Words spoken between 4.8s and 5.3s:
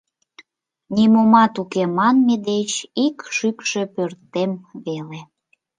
веле.